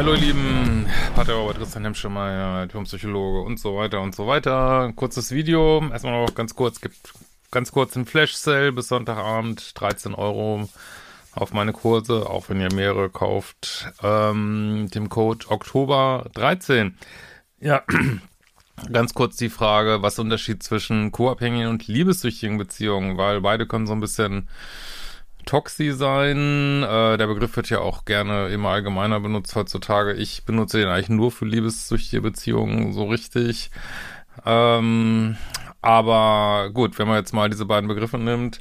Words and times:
hallo 0.00 0.14
ihr 0.14 0.20
Lieben, 0.20 0.86
Pater 1.14 1.52
Christian 1.58 1.84
Hemschemeyer, 1.84 2.66
Diplompsychologe 2.66 3.42
und 3.42 3.60
so 3.60 3.76
weiter 3.76 4.00
und 4.00 4.14
so 4.14 4.26
weiter. 4.26 4.90
Kurzes 4.96 5.30
Video, 5.30 5.86
erstmal 5.92 6.24
noch 6.24 6.34
ganz 6.34 6.54
kurz, 6.54 6.80
gibt 6.80 7.12
ganz 7.50 7.70
kurz 7.70 7.96
einen 7.96 8.06
Flash-Sale 8.06 8.72
bis 8.72 8.88
Sonntagabend, 8.88 9.78
13 9.78 10.14
Euro 10.14 10.70
auf 11.34 11.52
meine 11.52 11.74
Kurse, 11.74 12.30
auch 12.30 12.48
wenn 12.48 12.62
ihr 12.62 12.72
mehrere 12.72 13.10
kauft, 13.10 13.92
ähm, 14.02 14.88
dem 14.94 15.10
Code 15.10 15.50
Oktober 15.50 16.30
13. 16.32 16.96
Ja, 17.60 17.82
ganz 18.90 19.12
kurz 19.12 19.36
die 19.36 19.50
Frage, 19.50 20.00
was 20.00 20.14
ist 20.14 20.16
der 20.16 20.24
Unterschied 20.24 20.62
zwischen 20.62 21.12
co-abhängigen 21.12 21.68
und 21.68 21.88
liebessüchtigen 21.88 22.56
Beziehungen, 22.56 23.18
weil 23.18 23.42
beide 23.42 23.66
können 23.66 23.86
so 23.86 23.92
ein 23.92 24.00
bisschen 24.00 24.48
Toxi 25.50 25.90
sein. 25.90 26.84
Äh, 26.84 27.18
der 27.18 27.26
Begriff 27.26 27.56
wird 27.56 27.70
ja 27.70 27.80
auch 27.80 28.04
gerne 28.04 28.50
immer 28.50 28.68
allgemeiner 28.68 29.18
benutzt 29.18 29.56
heutzutage. 29.56 30.12
Ich 30.12 30.44
benutze 30.44 30.78
den 30.78 30.86
eigentlich 30.86 31.08
nur 31.08 31.32
für 31.32 31.44
liebessüchtige 31.44 32.22
Beziehungen 32.22 32.92
so 32.92 33.06
richtig. 33.06 33.72
Ähm, 34.46 35.36
aber 35.82 36.70
gut, 36.72 37.00
wenn 37.00 37.08
man 37.08 37.16
jetzt 37.16 37.34
mal 37.34 37.50
diese 37.50 37.66
beiden 37.66 37.88
Begriffe 37.88 38.16
nimmt, 38.16 38.60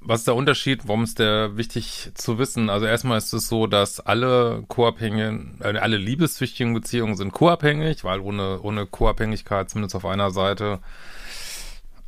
was 0.00 0.20
ist 0.20 0.26
der 0.26 0.34
Unterschied? 0.34 0.88
Warum 0.88 1.04
ist 1.04 1.18
der 1.18 1.56
wichtig 1.56 2.10
zu 2.16 2.38
wissen? 2.38 2.68
Also 2.68 2.84
erstmal 2.84 3.16
ist 3.16 3.32
es 3.32 3.48
so, 3.48 3.66
dass 3.66 3.98
alle 3.98 4.64
co-abhängigen, 4.68 5.58
äh, 5.62 5.78
alle 5.78 5.96
liebessüchtigen 5.96 6.74
Beziehungen 6.74 7.16
sind 7.16 7.32
co-abhängig, 7.32 8.04
weil 8.04 8.20
ohne, 8.20 8.60
ohne 8.60 8.84
Co-Abhängigkeit, 8.84 9.70
zumindest 9.70 9.96
auf 9.96 10.04
einer 10.04 10.32
Seite, 10.32 10.80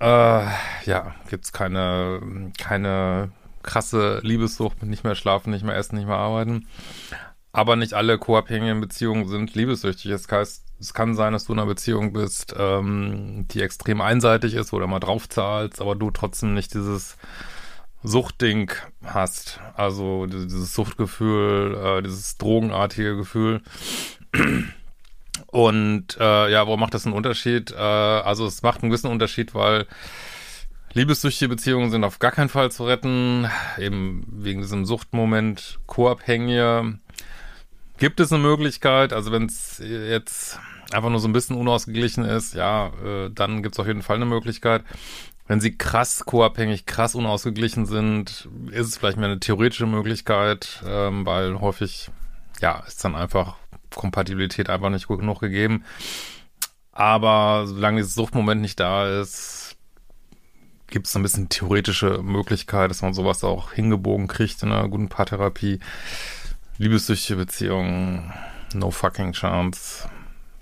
äh, 0.00 0.44
ja, 0.84 1.14
gibt's 1.30 1.50
keine, 1.50 2.52
keine 2.58 3.32
krasse 3.64 4.20
Liebessucht 4.22 4.80
mit 4.80 4.90
nicht 4.90 5.04
mehr 5.04 5.16
schlafen, 5.16 5.50
nicht 5.50 5.64
mehr 5.64 5.76
essen, 5.76 5.96
nicht 5.96 6.06
mehr 6.06 6.16
arbeiten. 6.16 6.68
Aber 7.52 7.76
nicht 7.76 7.94
alle 7.94 8.18
co-abhängigen 8.18 8.80
Beziehungen 8.80 9.28
sind 9.28 9.54
liebessüchtig. 9.54 10.10
Das 10.10 10.28
heißt, 10.28 10.64
es 10.80 10.94
kann 10.94 11.14
sein, 11.14 11.32
dass 11.32 11.44
du 11.44 11.52
in 11.52 11.58
einer 11.58 11.68
Beziehung 11.68 12.12
bist, 12.12 12.54
ähm, 12.58 13.46
die 13.50 13.62
extrem 13.62 14.00
einseitig 14.00 14.54
ist, 14.54 14.72
wo 14.72 14.78
du 14.78 14.86
mal 14.86 15.00
drauf 15.00 15.28
zahlst, 15.28 15.80
aber 15.80 15.94
du 15.94 16.10
trotzdem 16.10 16.54
nicht 16.54 16.74
dieses 16.74 17.16
Suchtding 18.02 18.70
hast. 19.04 19.60
Also 19.76 20.26
dieses 20.26 20.74
Suchtgefühl, 20.74 21.76
äh, 21.76 22.02
dieses 22.02 22.36
drogenartige 22.38 23.16
Gefühl. 23.16 23.62
Und 25.46 26.16
äh, 26.18 26.50
ja, 26.50 26.66
warum 26.66 26.80
macht 26.80 26.94
das 26.94 27.06
einen 27.06 27.14
Unterschied? 27.14 27.70
Äh, 27.70 27.76
also 27.76 28.46
es 28.46 28.62
macht 28.62 28.82
einen 28.82 28.90
gewissen 28.90 29.10
Unterschied, 29.10 29.54
weil 29.54 29.86
Liebessüchtige 30.94 31.48
Beziehungen 31.48 31.90
sind 31.90 32.04
auf 32.04 32.20
gar 32.20 32.30
keinen 32.30 32.48
Fall 32.48 32.70
zu 32.70 32.84
retten, 32.84 33.48
eben 33.78 34.24
wegen 34.30 34.60
diesem 34.60 34.86
Suchtmoment. 34.86 35.80
Co-Abhängige 35.86 37.00
gibt 37.98 38.20
es 38.20 38.32
eine 38.32 38.40
Möglichkeit, 38.40 39.12
also 39.12 39.32
wenn 39.32 39.46
es 39.46 39.82
jetzt 39.84 40.60
einfach 40.92 41.10
nur 41.10 41.18
so 41.18 41.26
ein 41.26 41.32
bisschen 41.32 41.56
unausgeglichen 41.56 42.24
ist, 42.24 42.54
ja, 42.54 42.92
äh, 43.04 43.30
dann 43.34 43.64
gibt 43.64 43.74
es 43.74 43.80
auf 43.80 43.88
jeden 43.88 44.02
Fall 44.02 44.16
eine 44.16 44.24
Möglichkeit. 44.24 44.84
Wenn 45.48 45.60
sie 45.60 45.76
krass 45.76 46.24
co-abhängig, 46.24 46.86
krass 46.86 47.16
unausgeglichen 47.16 47.86
sind, 47.86 48.48
ist 48.70 48.86
es 48.86 48.96
vielleicht 48.96 49.18
mehr 49.18 49.28
eine 49.28 49.40
theoretische 49.40 49.86
Möglichkeit, 49.86 50.80
ähm, 50.86 51.26
weil 51.26 51.60
häufig, 51.60 52.08
ja, 52.60 52.84
ist 52.86 53.04
dann 53.04 53.16
einfach 53.16 53.56
Kompatibilität 53.92 54.70
einfach 54.70 54.90
nicht 54.90 55.08
gut 55.08 55.18
genug 55.18 55.40
gegeben. 55.40 55.84
Aber 56.92 57.64
solange 57.66 57.96
dieses 57.96 58.14
Suchtmoment 58.14 58.60
nicht 58.60 58.78
da 58.78 59.20
ist, 59.20 59.63
gibt 60.94 61.08
es 61.08 61.16
ein 61.16 61.22
bisschen 61.22 61.48
theoretische 61.48 62.22
Möglichkeit, 62.22 62.88
dass 62.88 63.02
man 63.02 63.14
sowas 63.14 63.42
auch 63.42 63.72
hingebogen 63.72 64.28
kriegt 64.28 64.62
in 64.62 64.70
einer 64.70 64.88
guten 64.88 65.08
Paartherapie. 65.08 65.80
Liebessüchtige 66.78 67.36
Beziehungen, 67.36 68.32
no 68.74 68.92
fucking 68.92 69.32
chance. 69.32 70.08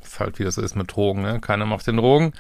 Ist 0.03 0.21
halt 0.21 0.39
wie 0.39 0.45
das 0.45 0.57
ist 0.57 0.75
mit 0.75 0.97
Drogen, 0.97 1.21
ne? 1.21 1.39
Keiner 1.39 1.67
macht 1.67 1.87
den 1.87 1.99
Drogen. 1.99 2.33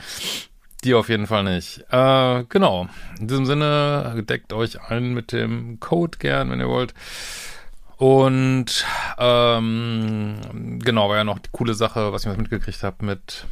Die 0.84 0.94
auf 0.94 1.10
jeden 1.10 1.26
Fall 1.26 1.44
nicht. 1.44 1.84
Äh, 1.90 2.44
genau. 2.48 2.88
In 3.20 3.28
diesem 3.28 3.44
Sinne, 3.44 4.24
deckt 4.26 4.54
euch 4.54 4.80
ein 4.80 5.12
mit 5.12 5.30
dem 5.30 5.78
Code 5.78 6.16
gern, 6.16 6.50
wenn 6.50 6.60
ihr 6.60 6.70
wollt. 6.70 6.94
Und 7.98 8.86
ähm, 9.18 10.78
genau, 10.82 11.10
war 11.10 11.16
ja 11.18 11.24
noch 11.24 11.40
die 11.40 11.50
coole 11.52 11.74
Sache, 11.74 12.10
was 12.10 12.24
ich 12.24 12.36
mitgekriegt 12.38 12.82
habe 12.82 13.04
mit 13.04 13.44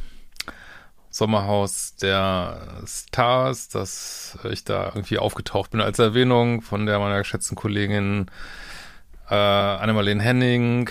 Sommerhaus 1.11 1.95
der 1.97 2.83
Stars, 2.87 3.67
dass 3.67 4.39
ich 4.49 4.63
da 4.63 4.85
irgendwie 4.85 5.17
aufgetaucht 5.17 5.71
bin 5.71 5.81
als 5.81 5.99
Erwähnung 5.99 6.61
von 6.61 6.85
der 6.85 6.99
meiner 6.99 7.19
geschätzten 7.19 7.57
Kollegin 7.57 8.27
äh, 9.29 9.35
Annemarlene 9.35 10.23
Henning 10.23 10.89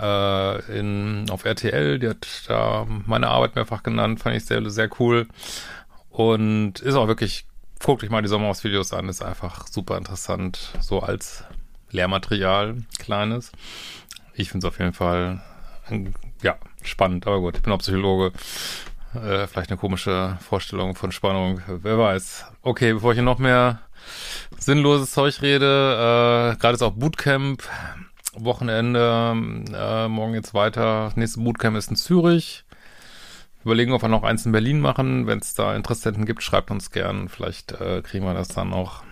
äh, 0.00 0.78
in, 0.78 1.26
auf 1.30 1.46
RTL. 1.46 1.98
Die 1.98 2.08
hat 2.08 2.26
da 2.48 2.86
meine 3.06 3.28
Arbeit 3.28 3.54
mehrfach 3.54 3.82
genannt, 3.82 4.20
fand 4.20 4.36
ich 4.36 4.44
sehr, 4.44 4.68
sehr 4.70 4.90
cool. 5.00 5.26
Und 6.10 6.80
ist 6.80 6.94
auch 6.94 7.08
wirklich, 7.08 7.46
guckt 7.82 8.04
euch 8.04 8.10
mal 8.10 8.22
die 8.22 8.28
Sommerhaus-Videos 8.28 8.92
an, 8.92 9.08
ist 9.08 9.22
einfach 9.22 9.66
super 9.66 9.96
interessant, 9.96 10.72
so 10.80 11.00
als 11.00 11.44
Lehrmaterial, 11.90 12.76
kleines. 12.98 13.52
Ich 14.34 14.50
finde 14.50 14.66
es 14.66 14.72
auf 14.72 14.78
jeden 14.78 14.92
Fall, 14.92 15.42
ja, 16.42 16.56
spannend, 16.82 17.26
aber 17.26 17.40
gut, 17.40 17.56
ich 17.56 17.62
bin 17.62 17.72
auch 17.72 17.78
Psychologe 17.78 18.32
äh, 19.14 19.46
vielleicht 19.46 19.70
eine 19.70 19.78
komische 19.78 20.38
Vorstellung 20.40 20.94
von 20.94 21.12
Spannung. 21.12 21.60
Wer 21.66 21.98
weiß. 21.98 22.46
Okay, 22.62 22.94
bevor 22.94 23.12
ich 23.12 23.16
hier 23.16 23.24
noch 23.24 23.38
mehr 23.38 23.80
sinnloses 24.58 25.12
Zeug 25.12 25.42
rede, 25.42 26.54
äh, 26.54 26.56
gerade 26.58 26.74
ist 26.74 26.82
auch 26.82 26.92
Bootcamp. 26.92 27.62
Wochenende, 28.34 29.34
äh, 29.74 30.08
morgen 30.08 30.32
geht's 30.32 30.54
weiter. 30.54 31.12
Nächste 31.16 31.40
Bootcamp 31.40 31.76
ist 31.76 31.90
in 31.90 31.96
Zürich. 31.96 32.64
Überlegen, 33.64 33.92
ob 33.92 34.02
wir 34.02 34.08
noch 34.08 34.22
eins 34.24 34.46
in 34.46 34.52
Berlin 34.52 34.80
machen. 34.80 35.26
Wenn 35.26 35.38
es 35.38 35.54
da 35.54 35.76
Interessenten 35.76 36.24
gibt, 36.24 36.42
schreibt 36.42 36.70
uns 36.70 36.90
gern. 36.90 37.28
Vielleicht 37.28 37.72
äh, 37.72 38.02
kriegen 38.02 38.24
wir 38.24 38.34
das 38.34 38.48
dann 38.48 38.70
noch 38.70 39.02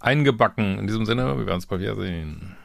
eingebacken. 0.00 0.78
In 0.78 0.86
diesem 0.86 1.04
Sinne, 1.04 1.36
wir 1.36 1.46
werden 1.46 1.56
uns 1.56 1.66
bald 1.66 1.80
wiedersehen. 1.80 2.56